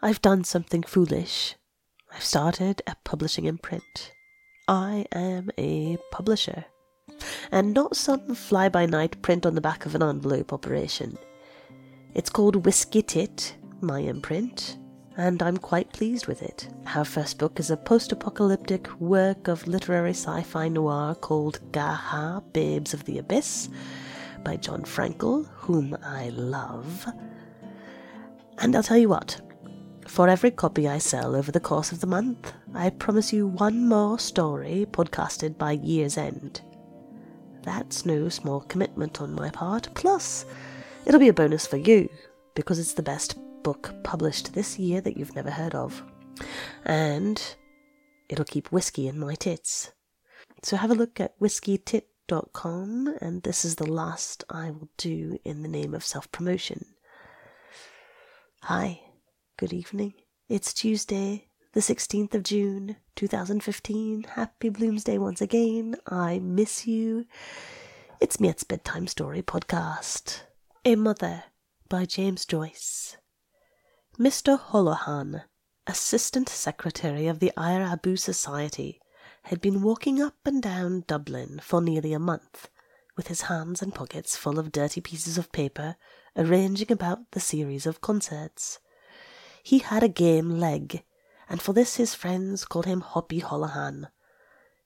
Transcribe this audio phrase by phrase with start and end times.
[0.00, 1.56] I've done something foolish.
[2.14, 4.12] I've started a publishing imprint.
[4.68, 6.66] I am a publisher.
[7.50, 11.18] And not some fly by night print on the back of an envelope operation.
[12.14, 14.78] It's called Whiskey Tit, my imprint,
[15.16, 16.68] and I'm quite pleased with it.
[16.94, 22.42] Our first book is a post apocalyptic work of literary sci fi noir called Gaha
[22.52, 23.68] Babes of the Abyss
[24.44, 27.04] by Jon Frankel, whom I love.
[28.58, 29.40] And I'll tell you what,
[30.08, 33.88] for every copy I sell over the course of the month, I promise you one
[33.88, 36.62] more story podcasted by year's end.
[37.62, 40.46] That's no small commitment on my part, plus,
[41.04, 42.08] it'll be a bonus for you,
[42.54, 46.02] because it's the best book published this year that you've never heard of.
[46.84, 47.40] And
[48.28, 49.92] it'll keep whiskey in my tits.
[50.62, 55.62] So have a look at whiskeytit.com, and this is the last I will do in
[55.62, 56.86] the name of self promotion.
[58.62, 59.02] Hi,
[59.58, 60.14] good evening.
[60.48, 64.22] It's Tuesday, the 16th of June, 2015.
[64.36, 65.96] Happy Bloomsday once again.
[66.06, 67.26] I miss you.
[68.20, 70.42] It's Miette's Bedtime Story Podcast.
[70.84, 71.42] A Mother
[71.88, 73.16] by James Joyce.
[74.16, 74.60] Mr.
[74.60, 75.42] Holohan,
[75.88, 79.00] Assistant Secretary of the Eire Abu Society,
[79.46, 82.68] had been walking up and down Dublin for nearly a month,
[83.16, 85.96] with his hands and pockets full of dirty pieces of paper,
[86.36, 88.78] arranging about the series of concerts.
[89.68, 91.04] He had a game leg,
[91.48, 94.08] and for this his friends called him Hoppy Holohan.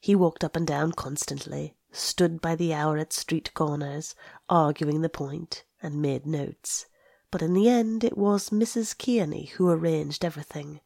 [0.01, 4.15] He walked up and down constantly, stood by the hour at street corners,
[4.49, 6.87] arguing the point, and made notes
[7.33, 8.97] but in the end it was Mrs.
[8.97, 10.81] Kearney who arranged everything.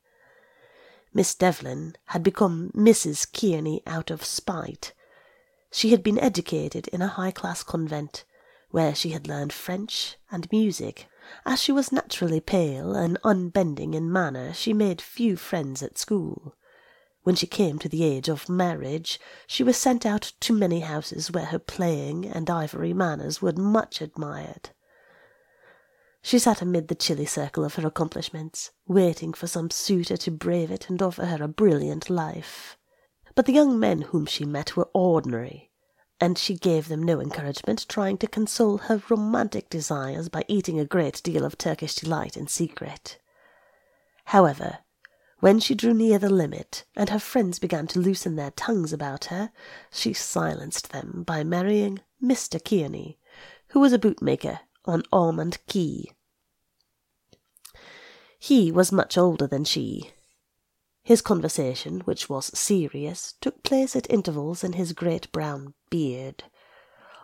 [1.12, 3.27] Miss Devlin had become Mrs.
[3.31, 4.94] Kearney out of spite.
[5.72, 8.25] She had been educated in a high class convent,
[8.70, 11.08] where she had learned French and music.
[11.44, 16.55] As she was naturally pale and unbending in manner, she made few friends at school.
[17.22, 21.30] When she came to the age of marriage, she was sent out to many houses
[21.30, 24.70] where her playing and ivory manners were much admired.
[26.22, 30.70] She sat amid the chilly circle of her accomplishments, waiting for some suitor to brave
[30.70, 32.76] it and offer her a brilliant life.
[33.34, 35.66] But the young men whom she met were ordinary,
[36.21, 40.84] and she gave them no encouragement, trying to console her romantic desires by eating a
[40.84, 43.19] great deal of Turkish delight in secret.
[44.26, 44.78] However,
[45.41, 49.26] when she drew near the limit, and her friends began to loosen their tongues about
[49.26, 49.53] her,
[49.91, 52.62] she silenced them by marrying Mr.
[52.62, 53.19] Kearney,
[53.69, 56.06] who was a bootmaker on Ormond Quay.
[58.38, 60.12] He was much older than she.
[61.06, 66.43] His conversation, which was serious, took place at intervals in his great brown beard.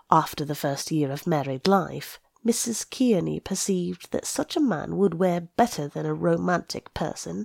[0.09, 2.89] After the first year of married life, Mrs.
[2.89, 7.45] Kearney perceived that such a man would wear better than a romantic person,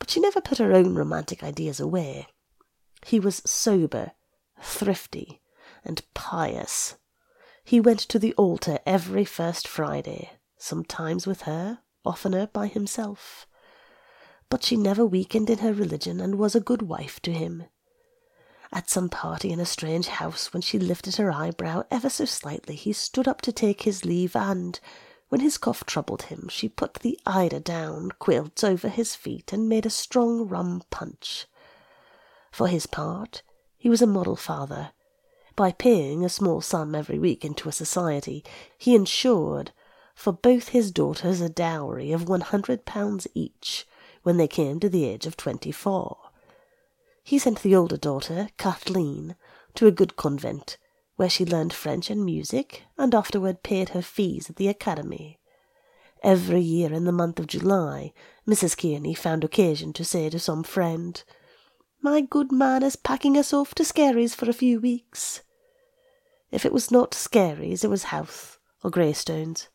[0.00, 2.26] but she never put her own romantic ideas away.
[3.06, 4.10] He was sober,
[4.60, 5.40] thrifty,
[5.84, 6.96] and pious.
[7.62, 13.46] He went to the altar every first Friday, sometimes with her, oftener by himself.
[14.50, 17.64] But she never weakened in her religion and was a good wife to him.
[18.72, 22.74] At some party in a strange house, when she lifted her eyebrow ever so slightly,
[22.74, 24.78] he stood up to take his leave, and,
[25.28, 29.68] when his cough troubled him, she put the eider down quilts over his feet and
[29.68, 31.46] made a strong rum punch.
[32.50, 33.42] For his part,
[33.78, 34.90] he was a model father.
[35.56, 38.44] By paying a small sum every week into a society,
[38.76, 39.72] he ensured
[40.14, 43.86] for both his daughters a dowry of one hundred pounds each
[44.24, 46.18] when they came to the age of twenty-four.
[47.22, 49.36] He sent the older daughter, Kathleen,
[49.76, 50.76] to a good convent,
[51.16, 55.38] where she learned French and music, and afterward paid her fees at the academy.
[56.22, 58.12] Every year in the month of July,
[58.48, 58.76] Mrs.
[58.76, 61.22] Kearney found occasion to say to some friend,
[62.02, 65.42] My good man is packing us off to Skerries for a few weeks.
[66.50, 69.68] If it was not Skerries, it was Howth or Greystones.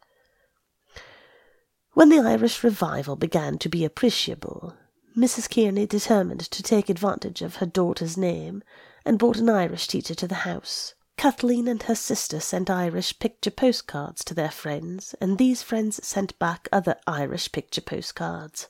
[1.99, 4.73] When the Irish revival began to be appreciable,
[5.17, 5.53] Mrs.
[5.53, 8.63] Kearney determined to take advantage of her daughter's name
[9.03, 10.93] and brought an Irish teacher to the house.
[11.17, 16.39] Kathleen and her sister sent Irish picture postcards to their friends, and these friends sent
[16.39, 18.69] back other Irish picture postcards.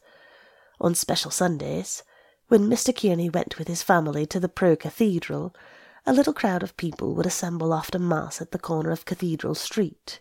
[0.82, 2.02] On special Sundays,
[2.48, 3.00] when Mr.
[3.00, 5.56] Kearney went with his family to the Pro Cathedral,
[6.04, 10.20] a little crowd of people would assemble after Mass at the corner of Cathedral Street.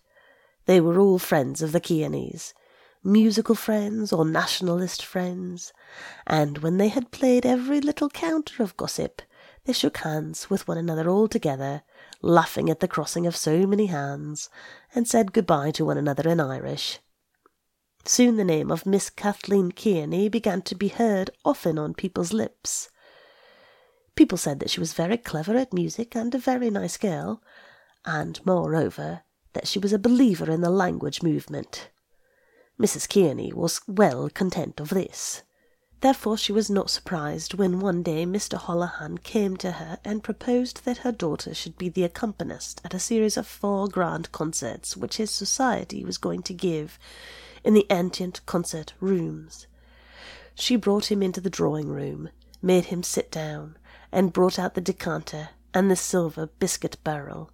[0.66, 2.52] They were all friends of the Kearneys,
[3.02, 5.72] musical friends or nationalist friends,
[6.26, 9.22] and when they had played every little counter of gossip,
[9.64, 11.82] they shook hands with one another all together,
[12.22, 14.48] laughing at the crossing of so many hands,
[14.94, 16.98] and said good-bye to one another in Irish.
[18.04, 22.88] Soon the name of Miss Kathleen Kearney began to be heard often on people's lips.
[24.14, 27.42] People said that she was very clever at music and a very nice girl,
[28.04, 29.22] and, moreover,
[29.52, 31.90] that she was a believer in the language movement.
[32.78, 33.08] Mrs.
[33.08, 35.42] Kearney was well content of this.
[36.00, 38.56] Therefore she was not surprised when one day Mr.
[38.56, 43.00] Holohan came to her and proposed that her daughter should be the accompanist at a
[43.00, 47.00] series of four grand concerts which his society was going to give
[47.64, 49.66] in the Antient Concert Rooms.
[50.54, 52.28] She brought him into the drawing room,
[52.62, 53.76] made him sit down,
[54.12, 57.50] and brought out the decanter and the silver biscuit barrel.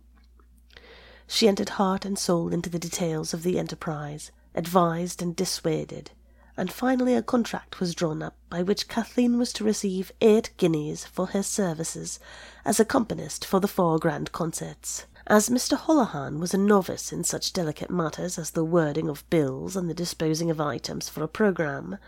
[1.27, 6.11] She entered heart and soul into the details of the enterprise, advised and dissuaded
[6.56, 11.05] and finally a contract was drawn up by which Kathleen was to receive eight guineas
[11.05, 12.21] for her services
[12.65, 15.06] as accompanist for the four grand concerts.
[15.27, 15.77] As Mr.
[15.77, 19.95] Holohan was a novice in such delicate matters as the wording of bills and the
[19.95, 21.99] disposing of items for a programme,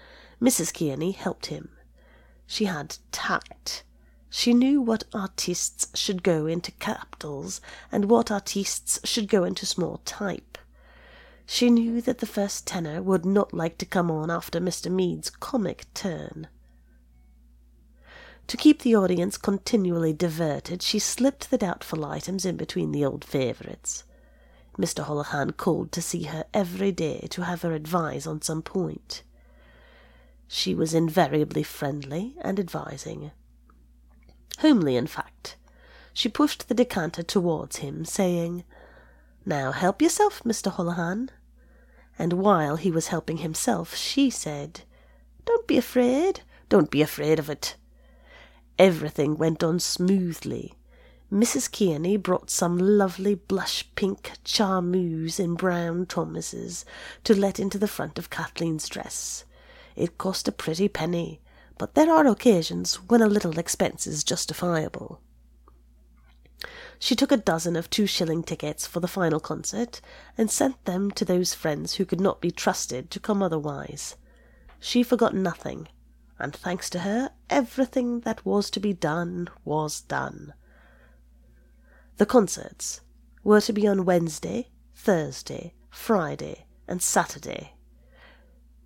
[0.41, 0.73] Mrs.
[0.73, 1.71] Kearney helped him.
[2.47, 3.83] She had tact.
[4.31, 7.61] She knew what artistes should go into capitals
[7.91, 10.59] and what artistes should go into small type.
[11.47, 14.91] She knew that the first tenor would not like to come on after Mr.
[14.91, 16.49] Meade's comic turn.
[18.49, 23.25] To keep the audience continually diverted, she slipped the doubtful items in between the old
[23.25, 24.05] favourites.
[24.77, 25.05] Mr.
[25.05, 29.23] Holohan called to see her every day to have her advise on some point.
[30.49, 33.31] She was invariably friendly and advising.
[34.59, 35.57] Homely, in fact.
[36.13, 38.65] She pushed the decanter towards him, saying,
[39.47, 40.73] now help yourself, Mr.
[40.73, 41.31] Holohan.
[42.19, 44.81] And while he was helping himself, she said,
[45.45, 47.77] Don't be afraid, don't be afraid of it.
[48.79, 50.75] Everything went on smoothly.
[51.33, 51.71] Mrs.
[51.71, 56.85] Kearney brought some lovely blush pink charmeuse in Brown Thomas's
[57.25, 59.45] to let into the front of Kathleen's dress.
[59.97, 61.41] It cost a pretty penny,
[61.79, 65.21] but there are occasions when a little expense is justifiable.
[66.99, 70.01] She took a dozen of two shilling tickets for the final concert,
[70.39, 74.17] and sent them to those friends who could not be trusted to come otherwise.
[74.81, 75.89] She forgot nothing,
[76.39, 80.55] and thanks to her, everything that was to be done was done.
[82.17, 83.01] The concerts
[83.45, 87.75] were to be on Wednesday, Thursday, Friday, and Saturday.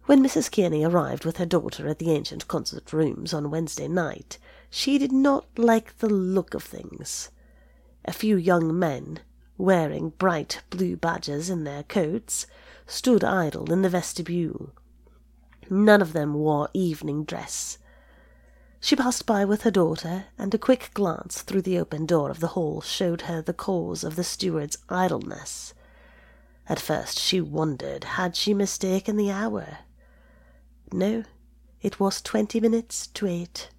[0.06, 0.50] When Mrs.
[0.50, 5.12] Kearney arrived with her daughter at the Antient Concert Rooms on Wednesday night, she did
[5.12, 7.30] not like the look of things.
[8.04, 9.20] A few young men,
[9.58, 12.46] wearing bright blue badges in their coats,
[12.86, 14.72] stood idle in the vestibule.
[15.68, 17.78] None of them wore evening dress.
[18.80, 22.40] She passed by with her daughter, and a quick glance through the open door of
[22.40, 25.74] the hall showed her the cause of the steward's idleness.
[26.66, 29.80] At first she wondered had she mistaken the hour.
[30.92, 31.24] No,
[31.82, 33.70] it was twenty minutes to eight.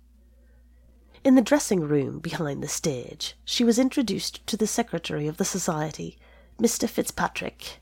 [1.23, 5.45] In the dressing room behind the stage, she was introduced to the secretary of the
[5.45, 6.17] society,
[6.59, 6.89] Mr.
[6.89, 7.77] Fitzpatrick.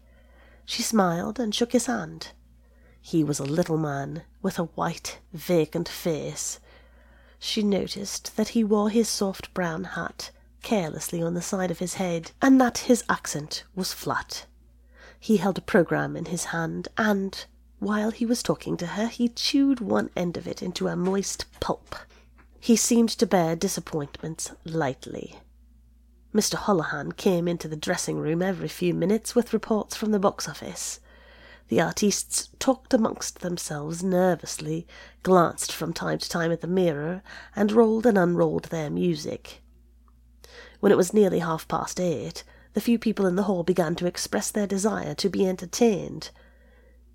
[0.65, 2.33] She smiled and shook his hand.
[3.01, 6.59] He was a little man with a white, vacant face.
[7.39, 10.31] She noticed that he wore his soft brown hat
[10.61, 14.47] carelessly on the side of his head, and that his accent was flat.
[15.17, 17.45] He held a programme in his hand, and,
[17.79, 21.45] while he was talking to her, he chewed one end of it into a moist
[21.61, 21.95] pulp.
[22.59, 25.39] He seemed to bear disappointments lightly.
[26.33, 26.55] Mr.
[26.55, 30.99] Holohan came into the dressing room every few minutes with reports from the box office.
[31.69, 34.87] The artistes talked amongst themselves nervously,
[35.23, 37.23] glanced from time to time at the mirror,
[37.55, 39.61] and rolled and unrolled their music.
[40.79, 44.05] When it was nearly half past eight, the few people in the hall began to
[44.05, 46.29] express their desire to be entertained.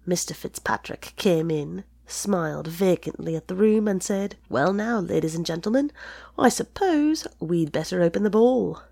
[0.07, 0.35] Mr.
[0.35, 5.91] Fitzpatrick came in, smiled vacantly at the room, and said, Well, now, ladies and gentlemen,
[6.39, 8.83] I suppose we'd better open the ball.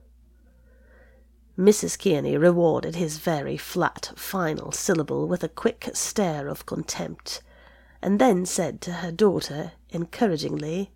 [1.58, 1.98] Mrs.
[1.98, 7.42] Kearney rewarded his very flat final syllable with a quick stare of contempt,
[8.00, 10.90] and then said to her daughter encouragingly,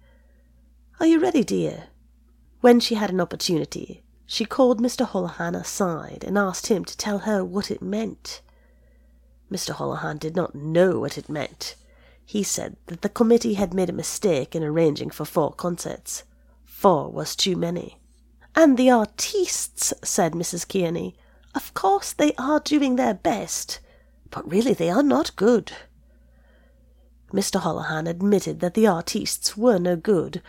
[0.99, 1.89] Are you ready, dear?
[2.63, 5.07] When she had an opportunity, she called Mr.
[5.07, 8.41] Holohan aside and asked him to tell her what it meant.
[9.53, 9.75] Mr.
[9.75, 11.77] Holohan did not know what it meant.
[12.28, 16.25] He said that the committee had made a mistake in arranging for four concerts.
[16.64, 18.00] Four was too many.
[18.56, 20.68] And the artistes, said Mrs.
[20.68, 21.16] Kearney.
[21.54, 23.78] Of course they are doing their best,
[24.30, 25.73] but really they are not good.
[27.33, 27.61] Mr.
[27.61, 30.42] Holohan admitted that the artistes were no good,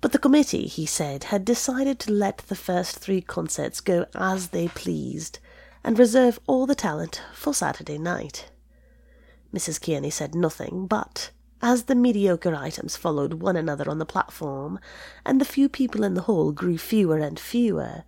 [0.00, 4.48] but the committee, he said, had decided to let the first three concerts go as
[4.48, 5.38] they pleased,
[5.82, 8.50] and reserve all the talent for Saturday night.
[9.54, 9.80] Mrs.
[9.80, 11.30] Kearney said nothing, but
[11.62, 14.80] as the mediocre items followed one another on the platform,
[15.24, 18.02] and the few people in the hall grew fewer and fewer,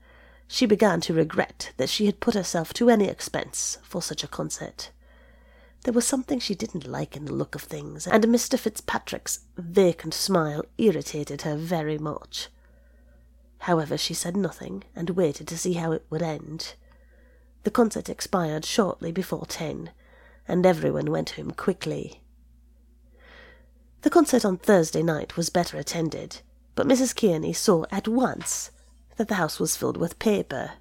[0.48, 4.28] she began to regret that she had put herself to any expense for such a
[4.28, 4.90] concert.
[5.84, 8.58] There was something she didn't like in the look of things, and Mr.
[8.58, 12.48] Fitzpatrick's vacant smile irritated her very much.
[13.58, 16.74] However, she said nothing and waited to see how it would end.
[17.62, 19.90] The concert expired shortly before ten,
[20.48, 22.20] and everyone went home quickly.
[24.02, 26.40] The concert on Thursday night was better attended,
[26.74, 27.16] but Mrs.
[27.16, 28.70] Kearney saw at once
[29.16, 30.72] that the house was filled with paper.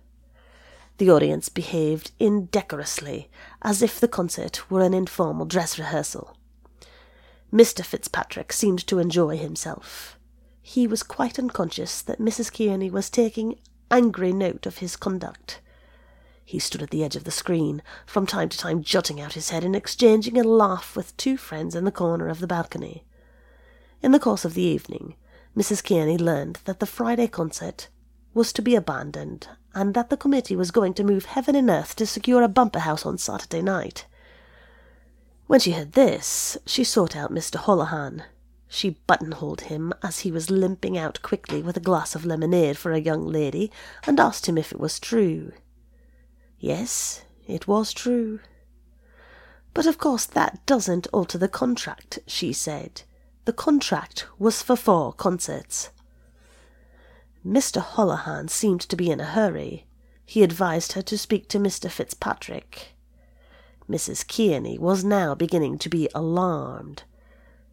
[0.97, 3.27] The audience behaved indecorously,
[3.61, 6.37] as if the concert were an informal dress rehearsal.
[7.51, 7.83] Mr.
[7.83, 10.19] Fitzpatrick seemed to enjoy himself.
[10.61, 12.51] He was quite unconscious that Mrs.
[12.51, 13.59] Kearney was taking
[13.91, 15.61] angry note of his conduct.
[16.47, 19.49] He stood at the edge of the screen, from time to time jutting out his
[19.49, 23.03] head and exchanging a laugh with two friends in the corner of the balcony.
[24.03, 25.15] In the course of the evening,
[25.57, 25.83] Mrs.
[25.83, 27.89] Kearney learned that the Friday concert
[28.35, 31.95] was to be abandoned, and that the committee was going to move heaven and earth
[31.95, 34.05] to secure a bumper house on Saturday night.
[35.47, 37.55] When she heard this, she sought out Mr.
[37.55, 38.23] Holohan.
[38.67, 42.91] She buttonholed him as he was limping out quickly with a glass of lemonade for
[42.91, 43.71] a young lady,
[44.05, 45.51] and asked him if it was true.
[46.65, 48.39] Yes, it was true.
[49.75, 53.03] But of course that doesn't alter the contract, she said.
[53.45, 55.91] The contract was for four concerts.
[57.45, 57.83] Mr.
[57.83, 59.85] Holohan seemed to be in a hurry.
[60.25, 61.87] He advised her to speak to Mr.
[61.87, 62.95] Fitzpatrick.
[63.87, 64.25] Mrs.
[64.27, 67.03] Kearney was now beginning to be alarmed.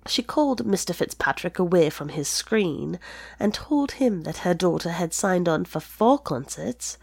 [0.06, 0.94] She called Mr.
[0.94, 3.00] Fitzpatrick away from his screen
[3.40, 6.98] and told him that her daughter had signed on for four concerts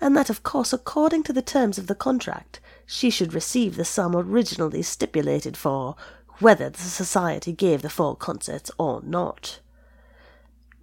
[0.00, 3.84] and that, of course, according to the terms of the contract, she should receive the
[3.84, 5.96] sum originally stipulated for,
[6.38, 9.60] whether the society gave the four concerts or not.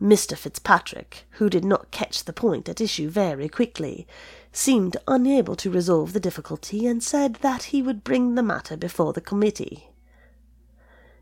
[0.01, 0.37] Mr.
[0.37, 4.05] Fitzpatrick, who did not catch the point at issue very quickly,
[4.51, 9.13] seemed unable to resolve the difficulty and said that he would bring the matter before
[9.13, 9.89] the committee.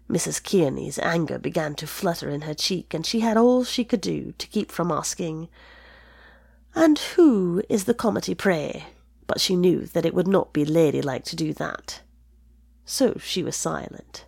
[0.10, 0.44] Mrs.
[0.44, 4.34] Kearney's anger began to flutter in her cheek, and she had all she could do
[4.38, 5.50] to keep from asking,
[6.76, 8.86] and who is the committee, pray?
[9.28, 12.02] But she knew that it would not be ladylike to do that.
[12.86, 14.26] So she was silent.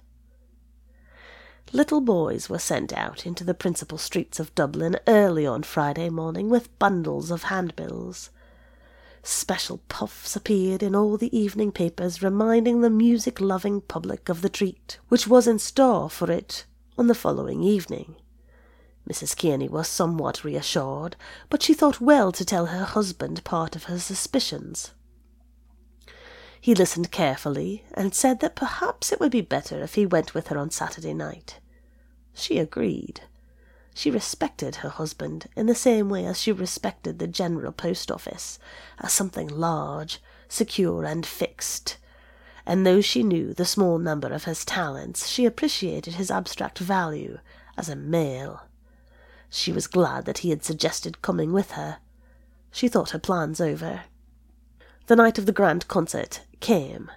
[1.73, 6.49] Little boys were sent out into the principal streets of Dublin early on Friday morning
[6.49, 8.29] with bundles of handbills.
[9.23, 14.49] Special puffs appeared in all the evening papers reminding the music loving public of the
[14.49, 16.65] treat which was in store for it
[16.97, 18.15] on the following evening.
[19.09, 19.37] Mrs.
[19.39, 21.15] Kearney was somewhat reassured,
[21.49, 24.91] but she thought well to tell her husband part of her suspicions.
[26.59, 30.47] He listened carefully and said that perhaps it would be better if he went with
[30.47, 31.59] her on Saturday night.
[32.33, 33.21] She agreed.
[33.93, 38.57] She respected her husband in the same way as she respected the General Post Office,
[38.99, 40.19] as something large,
[40.49, 41.97] secure, and fixed.
[42.65, 47.37] And though she knew the small number of his talents, she appreciated his abstract value
[47.77, 48.63] as a male.
[49.49, 51.97] She was glad that he had suggested coming with her.
[52.71, 54.03] She thought her plans over.
[55.07, 57.11] The night of the grand concert came.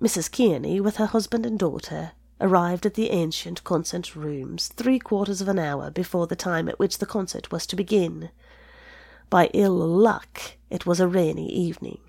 [0.00, 0.30] Mrs.
[0.30, 5.48] Kearney, with her husband and daughter, arrived at the Antient Concert Rooms three quarters of
[5.48, 8.30] an hour before the time at which the concert was to begin.
[9.28, 12.00] By ill luck, it was a rainy evening.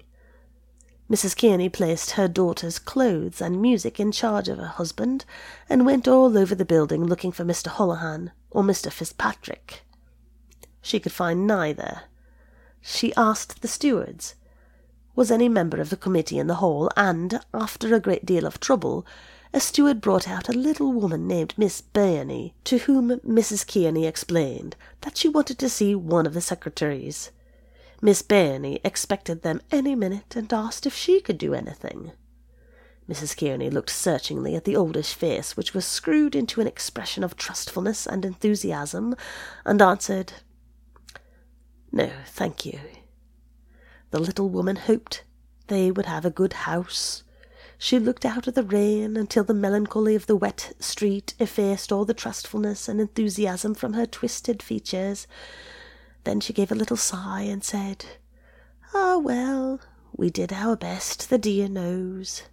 [1.12, 1.38] Mrs.
[1.38, 5.26] Kearney placed her daughter's clothes and music in charge of her husband,
[5.68, 7.68] and went all over the building looking for Mr.
[7.68, 8.90] Holohan or Mr.
[8.90, 9.84] Fitzpatrick.
[10.82, 12.04] She could find neither.
[12.80, 14.36] She asked the stewards,
[15.14, 18.62] was any member of the committee in the hall, and, after a great deal of
[18.62, 19.06] trouble,
[19.54, 23.68] a steward brought out a little woman named Miss Burney, to whom Mrs.
[23.68, 27.32] Kearney explained that she wanted to see one of the secretaries.
[28.02, 32.12] Miss Burney expected them any minute and asked if she could do anything.
[33.08, 33.38] Mrs.
[33.38, 38.08] Kearney looked searchingly at the oldish face, which was screwed into an expression of trustfulness
[38.08, 39.16] and enthusiasm,
[39.66, 40.34] and answered,
[41.92, 42.80] No, thank you.
[44.12, 45.24] The little woman hoped
[45.68, 47.24] they would have a good house.
[47.78, 52.06] She looked out at the rain until the melancholy of the wet street effaced all
[52.06, 55.28] the trustfulness and enthusiasm from her twisted features,
[56.24, 58.06] then she gave a little sigh and said,
[58.94, 59.80] Ah, well,
[60.16, 62.44] we did our best, the dear knows.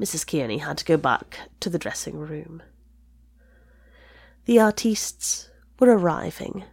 [0.00, 0.26] Mrs.
[0.26, 2.62] Kearney had to go back to the dressing room.
[4.46, 6.64] The artistes were arriving.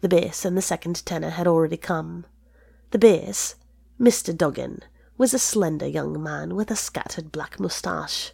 [0.00, 2.26] The bass and the second tenor had already come.
[2.90, 3.56] The bass,
[4.00, 4.36] Mr.
[4.36, 4.80] Duggan,
[5.16, 8.32] was a slender young man with a scattered black moustache.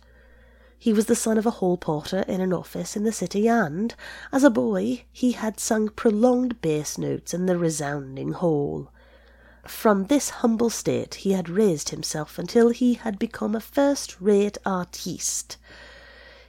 [0.82, 3.94] He was the son of a hall porter in an office in the city, and,
[4.32, 8.90] as a boy, he had sung prolonged bass notes in the resounding hall.
[9.66, 15.58] From this humble state he had raised himself until he had become a first-rate artiste.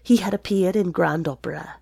[0.01, 1.81] He had appeared in grand opera.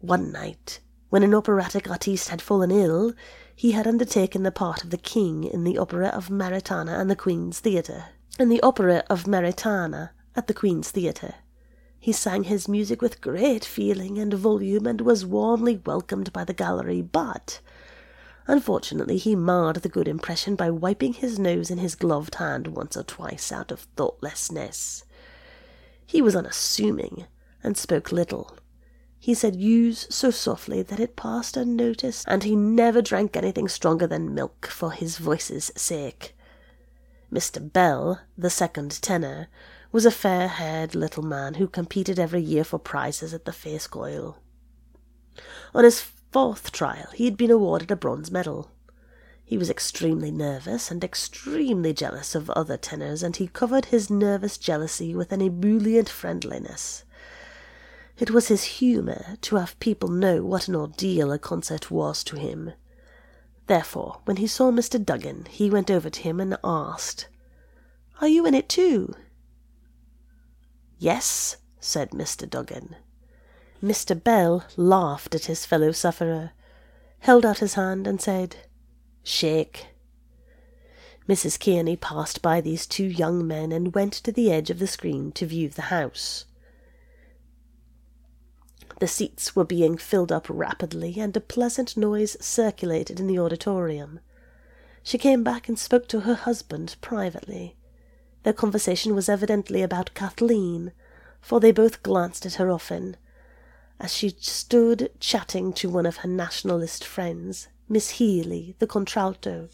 [0.00, 0.80] One night,
[1.10, 3.12] when an operatic artiste had fallen ill,
[3.54, 7.14] he had undertaken the part of the king in the opera of Maritana and the
[7.14, 8.06] Queen's Theatre.
[8.36, 11.36] In the opera of Maritana at the Queen's Theatre,
[11.98, 16.54] he sang his music with great feeling and volume and was warmly welcomed by the
[16.54, 17.60] gallery, but
[18.46, 22.96] unfortunately he marred the good impression by wiping his nose in his gloved hand once
[22.96, 25.04] or twice out of thoughtlessness.
[26.06, 27.26] He was unassuming
[27.62, 28.56] and spoke little
[29.20, 34.06] he said use so softly that it passed unnoticed, and he never drank anything stronger
[34.06, 36.36] than milk for his voice's sake.
[37.32, 37.72] Mr.
[37.72, 39.48] Bell, the second tenor,
[39.90, 44.36] was a fair-haired little man who competed every year for prizes at the Feis Ceoil.
[45.74, 48.70] On his fourth trial he had been awarded a bronze medal.
[49.44, 54.58] He was extremely nervous and extremely jealous of other tenors, and he covered his nervous
[54.58, 57.04] jealousy with an ebullient friendliness.
[58.18, 62.36] It was his humour to have people know what an ordeal a concert was to
[62.36, 62.72] him.
[63.68, 65.02] Therefore, when he saw Mr.
[65.02, 67.28] Duggan, he went over to him and asked,
[68.20, 69.14] Are you in it too?
[70.98, 72.48] Yes, said Mr.
[72.48, 72.96] Duggan.
[73.82, 74.20] Mr.
[74.20, 76.50] Bell laughed at his fellow sufferer,
[77.20, 78.56] held out his hand, and said,
[79.22, 79.86] Shake.
[81.28, 81.60] Mrs.
[81.60, 85.30] Kearney passed by these two young men and went to the edge of the screen
[85.32, 86.46] to view the house.
[88.98, 94.18] The seats were being filled up rapidly, and a pleasant noise circulated in the auditorium.
[95.04, 97.76] She came back and spoke to her husband privately.
[98.42, 100.92] Their conversation was evidently about Kathleen,
[101.40, 103.16] for they both glanced at her often,
[104.00, 109.68] as she stood chatting to one of her nationalist friends, Miss Healy, the contralto.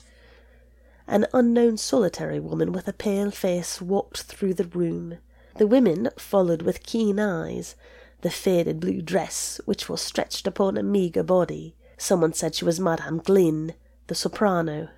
[1.07, 5.19] An unknown solitary woman with a pale face walked through the room.
[5.57, 7.77] The women followed with keen eyes,
[8.23, 11.77] the faded blue dress which was stretched upon a meagre body.
[11.99, 13.75] Someone said she was Madame Glynn,
[14.07, 14.89] the soprano.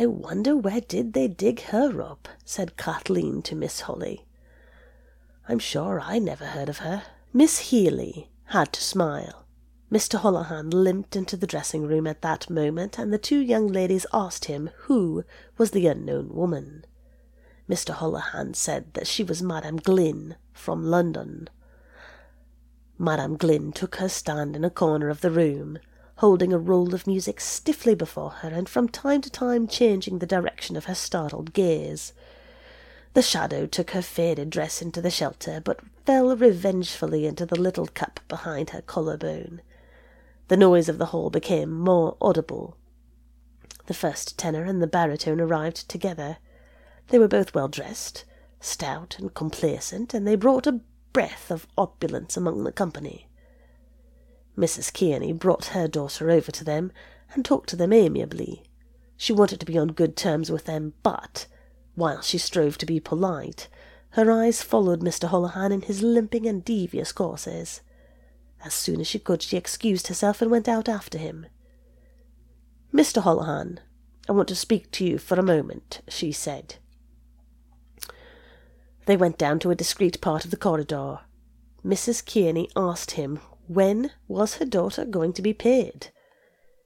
[0.00, 4.26] I wonder where did they dig her up, said Kathleen to Miss Holly.
[5.48, 7.02] I'm sure I never heard of her.
[7.32, 9.44] Miss Healy had to smile.
[9.90, 10.20] Mr.
[10.20, 14.44] Holohan limped into the dressing room at that moment, and the two young ladies asked
[14.44, 15.24] him who
[15.56, 16.84] was the unknown woman.
[17.68, 17.92] Mr.
[17.92, 21.48] Holohan said that she was Madame Glynn from London.
[22.98, 25.80] Madame Glynn took her stand in a corner of the room,
[26.18, 30.26] holding a roll of music stiffly before her, and from time to time changing the
[30.26, 32.12] direction of her startled gaze.
[33.14, 37.86] The shadow took her faded dress into the shelter, but fell revengefully into the little
[37.86, 39.60] cup behind her collarbone.
[40.48, 42.76] The noise of the hall became more audible.
[43.86, 46.38] The first tenor and the baritone arrived together.
[47.08, 48.24] They were both well dressed,
[48.58, 50.80] stout and complacent, and they brought a
[51.12, 53.27] breath of opulence among the company.
[54.58, 54.92] Mrs.
[54.92, 56.90] Kearney brought her daughter over to them
[57.32, 58.64] and talked to them amiably.
[59.16, 61.46] She wanted to be on good terms with them, but,
[61.94, 63.68] while she strove to be polite,
[64.10, 65.28] her eyes followed Mr.
[65.28, 67.82] Holohan in his limping and devious courses.
[68.64, 71.46] As soon as she could, she excused herself and went out after him.
[72.92, 73.22] Mr.
[73.22, 73.78] Holohan,
[74.28, 76.76] I want to speak to you for a moment, she said.
[79.06, 81.20] They went down to a discreet part of the corridor.
[81.84, 82.24] Mrs.
[82.24, 83.38] Kearney asked him
[83.68, 86.08] when was her daughter going to be paid.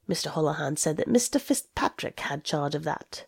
[0.09, 0.33] Mr.
[0.33, 1.41] Holohan said that Mr.
[1.41, 3.25] Fitzpatrick had charge of that.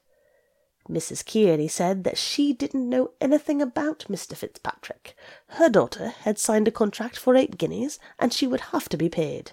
[0.88, 1.24] Mrs.
[1.24, 4.36] Kearney said that she didn't know anything about Mr.
[4.36, 5.16] Fitzpatrick.
[5.48, 9.08] Her daughter had signed a contract for eight guineas, and she would have to be
[9.08, 9.52] paid.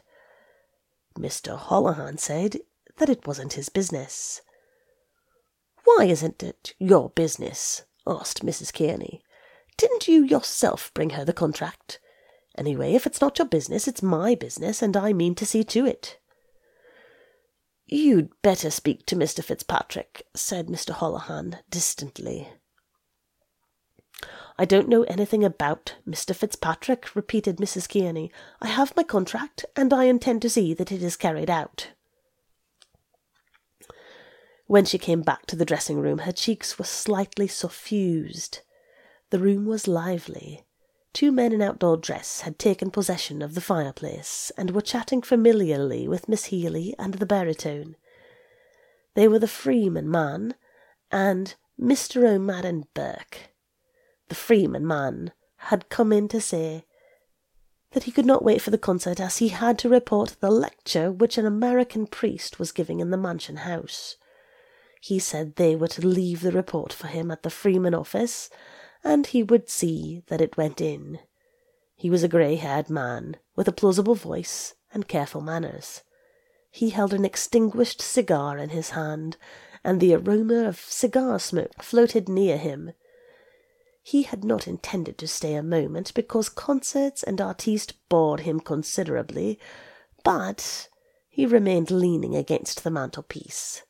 [1.18, 1.58] Mr.
[1.58, 2.60] Holohan said
[2.98, 4.42] that it wasn't his business.
[5.86, 7.84] Why isn't it your business?
[8.06, 8.74] asked Mrs.
[8.74, 9.24] Kearney.
[9.78, 12.00] Didn't you yourself bring her the contract?
[12.58, 15.86] Anyway, if it's not your business, it's my business, and I mean to see to
[15.86, 16.20] it.
[17.86, 19.44] You'd better speak to Mr.
[19.44, 20.94] Fitzpatrick, said Mr.
[20.94, 22.50] Holohan distantly.
[24.58, 26.36] I don't know anything about Mr.
[26.36, 27.90] Fitzpatrick, repeated Mrs.
[27.90, 28.32] Kearney.
[28.62, 31.90] I have my contract, and I intend to see that it is carried out.
[34.68, 38.60] When she came back to the dressing room, her cheeks were slightly suffused.
[39.30, 40.64] The room was lively.
[41.14, 46.08] Two men in outdoor dress had taken possession of the fireplace, and were chatting familiarly
[46.08, 47.96] with Miss Healy and the baritone.
[49.14, 50.56] They were the Freeman man
[51.12, 52.28] and Mr.
[52.28, 53.52] O'Madden Burke,
[54.30, 56.86] the Freeman man, had come in to say
[57.92, 61.12] that he could not wait for the concert as he had to report the lecture
[61.12, 64.16] which an American priest was giving in the mansion house.
[65.02, 68.50] He said they were to leave the report for him at the Freeman office,
[69.04, 71.20] and he would see that it went in.
[71.96, 76.04] He was a grey haired man, with a plausible voice and careful manners.
[76.70, 79.38] He held an extinguished cigar in his hand,
[79.84, 82.94] and the aroma of cigar smoke floated near him.
[84.02, 89.60] He had not intended to stay a moment, because concerts and artistes bored him considerably,
[90.24, 90.90] but
[91.30, 93.84] he remained leaning against the mantelpiece.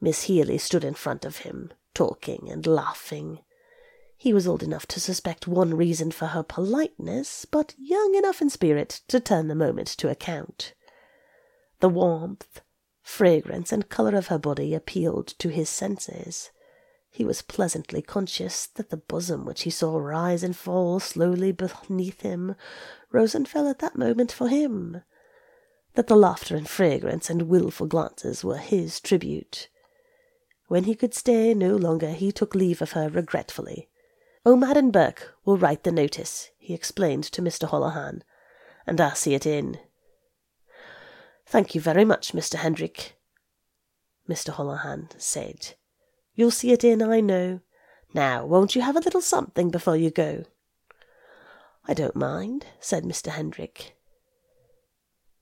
[0.00, 3.40] Miss Healy stood in front of him, talking and laughing.
[4.16, 8.48] He was old enough to suspect one reason for her politeness, but young enough in
[8.48, 10.72] spirit to turn the moment to account.
[11.80, 12.62] The warmth,
[13.02, 16.50] fragrance, and colour of her body appealed to his senses.
[17.10, 22.22] He was pleasantly conscious that the bosom which he saw rise and fall slowly beneath
[22.22, 22.56] him
[23.12, 25.02] rose and fell at that moment for him,
[25.94, 29.68] that the laughter and fragrance and wilful glances were his tribute.
[30.66, 33.90] When he could stay no longer, he took leave of her regretfully.
[34.46, 37.68] O'Madden Burke will write the notice, he explained to Mr.
[37.68, 38.20] Holohan,
[38.86, 39.78] and I'll see it in.
[41.46, 42.56] Thank you very much, Mr.
[42.56, 43.16] Hendrick,
[44.28, 44.52] Mr.
[44.54, 45.74] Holohan said.
[46.34, 47.60] You'll see it in, I know.
[48.12, 50.44] Now, won't you have a little something before you go?
[51.86, 53.28] I don't mind, said Mr.
[53.28, 53.96] Hendrick.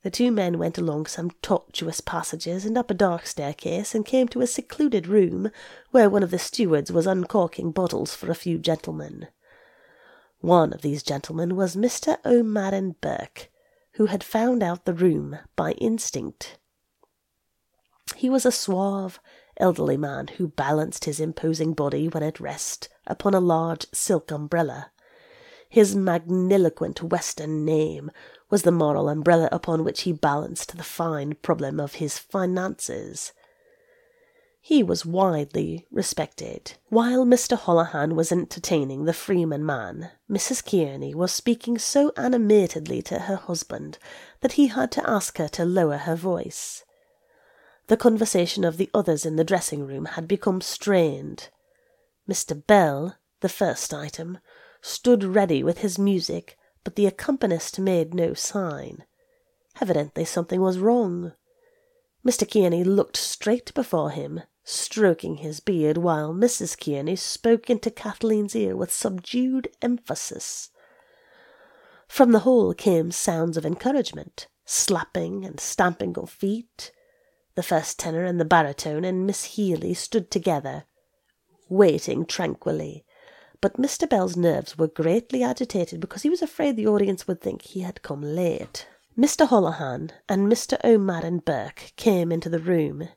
[0.02, 4.26] The two men went along some tortuous passages and up a dark staircase and came
[4.28, 5.50] to a secluded room
[5.92, 9.28] where one of the stewards was uncorking bottles for a few gentlemen.
[10.40, 12.18] One of these gentlemen was Mr.
[12.24, 13.48] O'Madden Burke,
[13.92, 16.58] who had found out the room by instinct.
[18.16, 19.20] He was a suave,
[19.58, 24.90] elderly man who balanced his imposing body when at rest upon a large silk umbrella.
[25.68, 28.10] His magniloquent Western name
[28.52, 33.32] was the moral umbrella upon which he balanced the fine problem of his finances.
[34.60, 36.74] He was widely respected.
[36.90, 37.58] While Mr.
[37.58, 40.62] Holohan was entertaining the Freeman man, Mrs.
[40.62, 43.96] Kearney was speaking so animatedly to her husband
[44.42, 46.84] that he had to ask her to lower her voice.
[47.86, 51.48] The conversation of the others in the dressing room had become strained.
[52.30, 52.66] Mr.
[52.66, 54.40] Bell, the first item,
[54.82, 59.04] stood ready with his music, but the accompanist made no sign.
[59.80, 61.32] Evidently something was wrong.
[62.26, 62.50] Mr.
[62.50, 66.78] Kearney looked straight before him, stroking his beard, while Mrs.
[66.78, 70.70] Kearney spoke into Kathleen's ear with subdued emphasis.
[72.06, 76.92] From the hall came sounds of encouragement, slapping and stamping of feet.
[77.54, 80.84] The first tenor and the baritone and Miss Healy stood together,
[81.68, 83.04] waiting tranquilly.
[83.62, 84.08] But Mr.
[84.08, 88.02] Bell's nerves were greatly agitated because he was afraid the audience would think he had
[88.02, 88.88] come late.
[89.16, 89.46] Mr.
[89.46, 90.76] Holohan and Mr.
[90.84, 93.08] O'Madden Burke came into the room.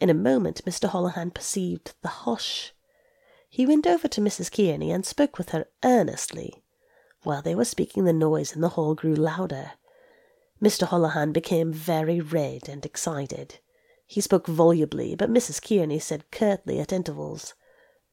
[0.00, 0.88] In a moment Mr.
[0.88, 2.72] Holohan perceived the hush.
[3.48, 4.48] He went over to Mrs.
[4.48, 6.62] Kearney and spoke with her earnestly.
[7.24, 9.72] While they were speaking, the noise in the hall grew louder.
[10.62, 10.86] Mr.
[10.86, 13.58] Holohan became very red and excited.
[14.06, 15.60] He spoke volubly, but Mrs.
[15.60, 17.54] Kearney said curtly at intervals,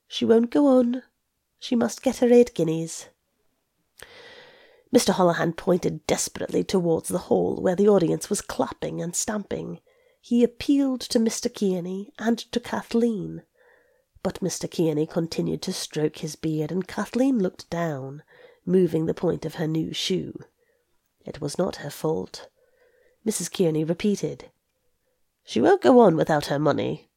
[0.08, 1.04] She won't go on.
[1.62, 3.06] She must get her eight guineas.
[4.92, 5.14] Mr.
[5.14, 9.80] Holohan pointed desperately towards the hall, where the audience was clapping and stamping.
[10.20, 11.54] He appealed to Mr.
[11.54, 13.44] Kearney and to Kathleen.
[14.24, 14.68] But Mr.
[14.68, 18.24] Kearney continued to stroke his beard, and Kathleen looked down,
[18.66, 20.34] moving the point of her new shoe.
[21.28, 22.50] It was not her fault.
[23.24, 23.56] Mrs.
[23.56, 24.50] Kearney repeated,
[25.44, 27.11] She won't go on without her money.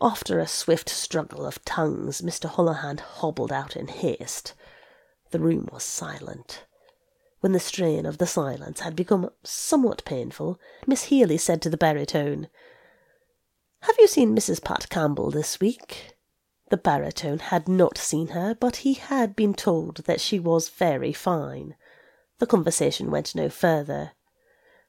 [0.00, 2.50] After a swift struggle of tongues, Mr.
[2.50, 4.54] Holohan hobbled out in haste.
[5.30, 6.64] The room was silent.
[7.40, 11.76] When the strain of the silence had become somewhat painful, Miss Healy said to the
[11.76, 12.48] baritone,
[13.82, 14.64] Have you seen Mrs.
[14.64, 16.16] Pat Campbell this week?
[16.70, 21.12] The baritone had not seen her, but he had been told that she was very
[21.12, 21.76] fine.
[22.38, 24.12] The conversation went no further.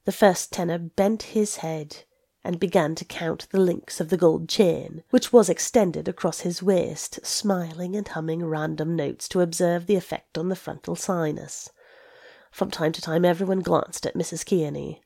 [0.06, 2.05] The first tenor bent his head
[2.46, 6.62] and began to count the links of the gold chain, which was extended across his
[6.62, 11.72] waist, smiling and humming random notes to observe the effect on the frontal sinus.
[12.52, 14.46] From time to time everyone glanced at Mrs.
[14.48, 15.02] Kearney.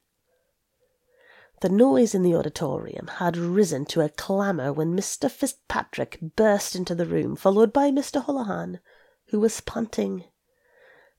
[1.62, 5.32] The noise in the auditorium had risen to a clamour when Mr.
[5.32, 8.22] Fitzpatrick burst into the room, followed by Mr.
[8.24, 8.80] Holohan,
[9.28, 10.26] who was panting.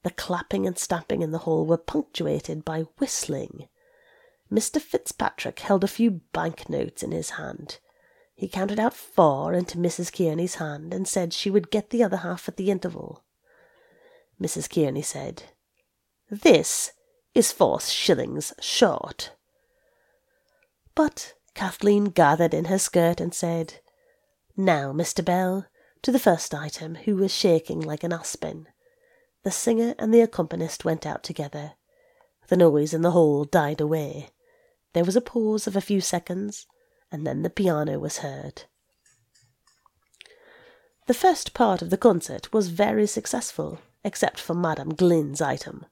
[0.03, 3.69] The clapping and stamping in the hall were punctuated by whistling.
[4.53, 4.81] Mr.
[4.81, 7.79] Fitzpatrick held a few bank notes in his hand.
[8.35, 10.13] He counted out four into Mrs.
[10.13, 13.23] Kearney's hand and said she would get the other half at the interval.
[14.43, 14.69] Mrs.
[14.69, 15.45] Kearney said,
[16.31, 16.93] This
[17.35, 19.33] is four shillings short.
[20.95, 23.75] But Kathleen gathered in her skirt and said,
[24.57, 25.25] Now, Mr.
[25.25, 25.67] Bell,
[26.03, 28.67] to the first item, who was shaking like an aspen.
[29.43, 31.75] The singer and the accompanist went out together.
[32.49, 34.31] The noise in the hall died away.
[34.93, 36.67] There was a pause of a few seconds,
[37.13, 38.65] and then the piano was heard.
[41.07, 45.87] The first part of the concert was very successful, except for Madame Glynn's item.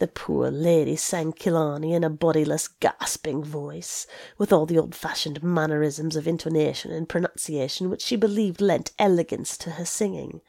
[0.00, 4.06] The poor lady sang Killarney in a bodiless, gasping voice,
[4.38, 9.72] with all the old-fashioned mannerisms of intonation and pronunciation which she believed lent elegance to
[9.72, 10.40] her singing.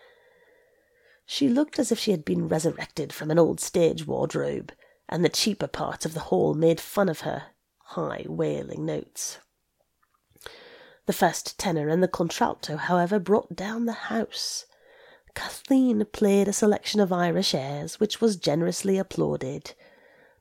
[1.26, 4.72] She looked as if she had been resurrected from an old stage wardrobe,
[5.10, 7.44] and the cheaper parts of the hall made fun of her
[7.90, 9.40] high wailing notes.
[11.06, 14.66] The first tenor and the contralto, however, brought down the house.
[15.36, 19.74] Kathleen played a selection of Irish airs, which was generously applauded.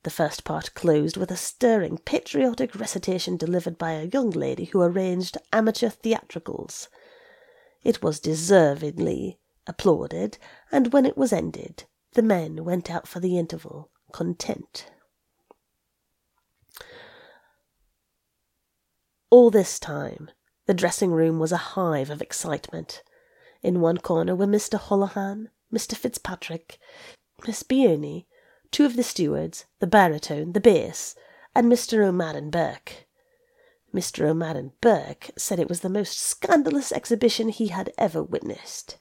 [0.04, 4.80] The first part closed with a stirring patriotic recitation delivered by a young lady who
[4.80, 6.88] arranged amateur theatricals.
[7.83, 10.38] It was deservedly applauded,
[10.72, 14.90] and when it was ended, the men went out for the interval, content.
[19.35, 20.31] All this time,
[20.66, 23.03] the dressing room was a hive of excitement.
[23.64, 24.79] In one corner were Mr.
[24.79, 25.97] Holohan, Mr.
[25.97, 26.79] Fitzpatrick,
[27.44, 28.29] Miss Birney,
[28.70, 31.16] two of the stewards, the baritone, the bass,
[31.53, 32.07] and Mr.
[32.07, 33.09] O'Madden Burke.
[33.92, 34.25] Mr.
[34.25, 38.99] O'Madden Burke said it was the most scandalous exhibition he had ever witnessed.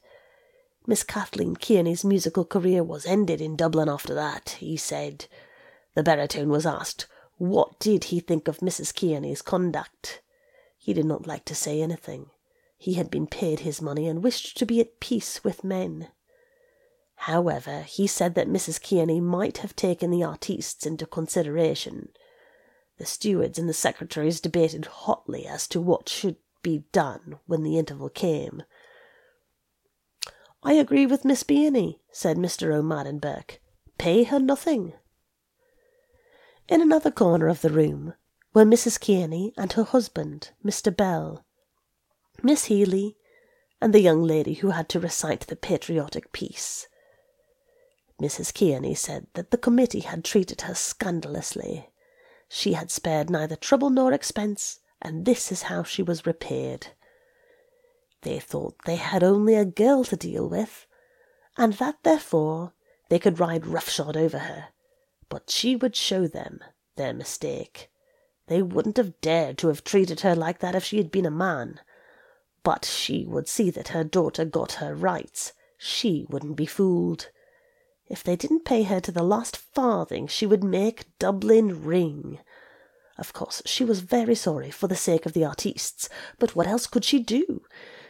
[0.84, 5.26] Miss Kathleen Kearney's musical career was ended in Dublin after that, he said.
[5.94, 7.06] The baritone was asked
[7.38, 8.92] what did he think of Mrs.
[8.92, 10.22] Kearney's conduct.
[10.84, 12.26] He did not like to say anything.
[12.76, 16.08] He had been paid his money and wished to be at peace with men.
[17.14, 18.86] However, he said that Mrs.
[18.86, 22.10] Kearney might have taken the artistes into consideration.
[22.98, 27.78] The stewards and the secretaries debated hotly as to what should be done when the
[27.78, 28.62] interval came.
[30.62, 32.74] I agree with Miss Birney, said Mr.
[32.74, 33.58] O'Madden Burke.
[33.96, 34.92] Pay her nothing.
[36.68, 38.12] In another corner of the room,
[38.54, 39.00] were Mrs.
[39.00, 40.96] Kearney and her husband, Mr.
[40.96, 41.44] Bell,
[42.40, 43.16] Miss Healy,
[43.80, 46.86] and the young lady who had to recite the patriotic piece.
[48.22, 48.54] Mrs.
[48.54, 51.90] Kearney said that the committee had treated her scandalously.
[52.48, 56.88] She had spared neither trouble nor expense, and this is how she was repaid.
[58.22, 60.86] They thought they had only a girl to deal with,
[61.56, 62.72] and that therefore
[63.08, 64.68] they could ride roughshod over her,
[65.28, 66.60] but she would show them
[66.94, 67.90] their mistake.
[68.46, 71.30] They wouldn't have dared to have treated her like that if she had been a
[71.30, 71.80] man.
[72.62, 75.52] But she would see that her daughter got her rights.
[75.78, 77.30] She wouldn't be fooled.
[78.06, 82.38] If they didn't pay her to the last farthing, she would make Dublin ring.
[83.16, 86.86] Of course, she was very sorry for the sake of the artistes, but what else
[86.86, 87.62] could she do?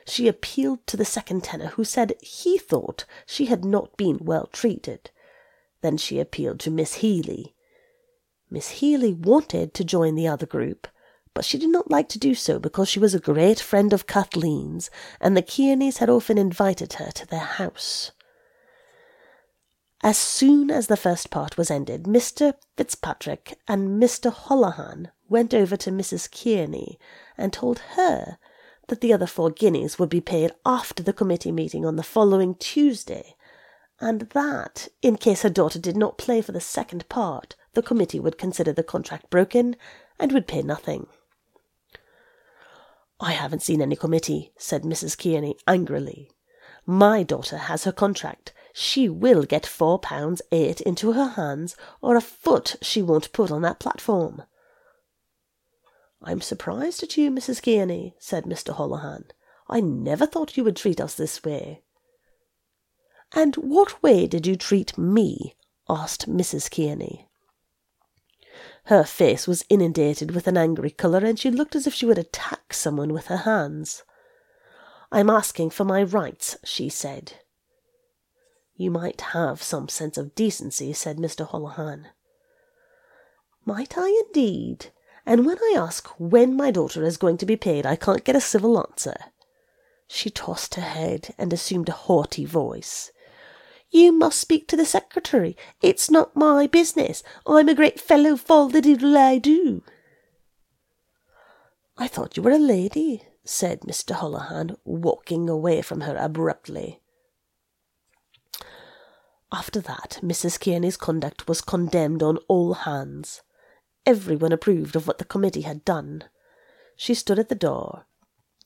[0.07, 4.47] She appealed to the second tenor, who said he thought she had not been well
[4.47, 5.11] treated.
[5.81, 7.54] Then she appealed to Miss Healy.
[8.55, 10.87] Miss Healy wanted to join the other group,
[11.35, 14.07] but she did not like to do so because she was a great friend of
[14.07, 14.91] Kathleen's,
[15.21, 18.13] and the Kearneys had often invited her to their house.
[20.05, 22.55] As soon as the first part was ended, Mr.
[22.77, 24.33] Fitzpatrick and Mr.
[24.33, 26.31] Holohan went over to Mrs.
[26.31, 26.97] Kearney
[27.37, 28.39] and told her
[28.87, 32.55] that the other four guineas would be paid after the committee meeting on the following
[32.55, 33.35] Tuesday,
[34.01, 38.21] and that, in case her daughter did not play for the second part, the committee
[38.21, 39.77] would consider the contract broken
[40.19, 41.07] and would pay nothing.
[43.21, 45.17] I haven't seen any committee, said Mrs.
[45.17, 46.31] Kearney angrily.
[46.85, 48.53] My daughter has her contract.
[48.73, 53.51] She will get four pounds eight into her hands, or a foot she won't put
[53.51, 54.43] on that platform.
[56.21, 57.63] I'm surprised at you, Mrs.
[57.63, 58.75] Kearney, said Mr.
[58.75, 59.31] Holohan.
[59.69, 61.84] I never thought you would treat us this way.
[63.35, 65.57] And what way did you treat me?
[65.89, 66.71] asked Mrs.
[66.71, 67.29] Kearney.
[68.85, 72.19] Her face was inundated with an angry colour, and she looked as if she would
[72.19, 74.05] attack someone with her hands.
[75.11, 77.41] I'm asking for my rights, she said.
[78.77, 81.49] You might have some sense of decency, said Mr.
[81.49, 82.07] Holohan.
[83.65, 84.93] Might I indeed?
[85.27, 88.37] And when I ask when my daughter is going to be paid, I can't get
[88.37, 89.17] a civil answer.
[90.07, 93.11] She tossed her head and assumed a haughty voice.
[93.95, 95.57] You must speak to the secretary.
[95.81, 97.23] It's not my business.
[97.47, 99.85] I'm a great fellow for the diddle I do.
[101.97, 104.17] I thought you were a lady, said Mr.
[104.17, 107.03] Holohan, walking away from her abruptly.
[109.53, 110.59] After that, Mrs.
[110.59, 113.43] Kearney's conduct was condemned on all hands.
[114.05, 116.25] Everyone approved of what the committee had done.
[116.97, 118.07] She stood at the door,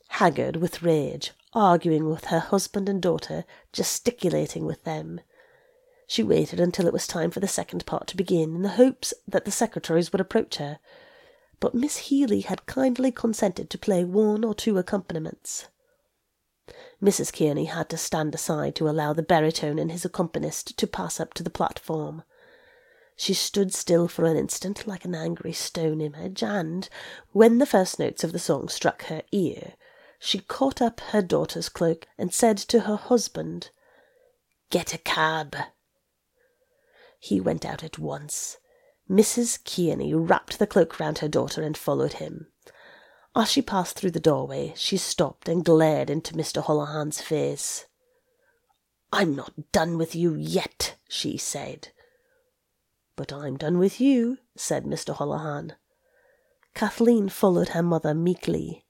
[0.09, 5.21] haggard with rage, arguing with her husband and daughter, gesticulating with them.
[6.07, 9.13] She waited until it was time for the second part to begin, in the hopes
[9.27, 10.79] that the secretaries would approach her,
[11.61, 15.69] but Miss Healy had kindly consented to play one or two accompaniments.
[17.03, 17.33] Mrs.
[17.33, 21.35] Kearney had to stand aside to allow the baritone and his accompanist to pass up
[21.35, 22.23] to the platform.
[23.17, 26.89] She stood still for an instant like an angry stone image, and,
[27.33, 29.75] when the first notes of the song struck her ear,
[30.19, 33.71] she caught up her daughter's cloak and said to her husband,
[34.71, 35.57] Get a cab.
[37.19, 38.59] He went out at once.
[39.09, 39.59] Mrs.
[39.65, 42.49] Kearney wrapped the cloak round her daughter and followed him.
[43.35, 46.63] As she passed through the doorway, she stopped and glared into Mr.
[46.63, 47.87] Holohan's face.
[49.13, 51.89] I'm not done with you yet, she said.
[53.17, 55.17] But I'm done with you, said Mr.
[55.17, 55.73] Holohan.
[56.75, 58.85] Kathleen followed her mother meekly.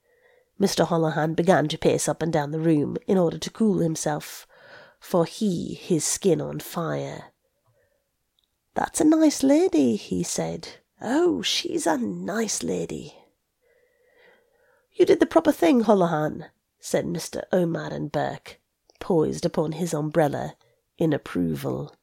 [0.60, 0.86] Mr.
[0.86, 4.46] Holohan began to pace up and down the room in order to cool himself,
[4.98, 7.26] for he his skin on fire.
[8.74, 10.68] That's a nice lady, he said.
[11.00, 13.14] Oh, she's a nice lady.
[14.92, 16.46] You did the proper thing, Holohan,
[16.80, 17.42] said Mr.
[17.52, 18.60] O'Madden Burke,
[18.98, 20.56] poised upon his umbrella
[20.96, 21.94] in approval.